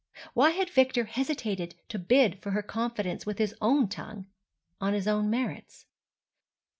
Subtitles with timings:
[0.33, 4.25] Why had Victor hesitated to bid for her confidence with his own tongue,
[4.79, 5.85] on his own merits?